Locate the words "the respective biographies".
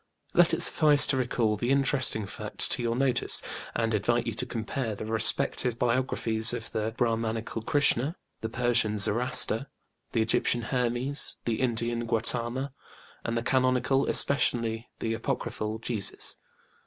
4.95-6.55